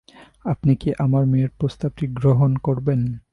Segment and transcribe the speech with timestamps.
[0.45, 3.01] আপনি কি আমার মেয়ের প্রস্তাবটি গ্রহণ করবেন?